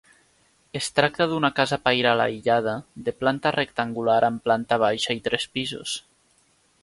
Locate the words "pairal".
1.83-2.23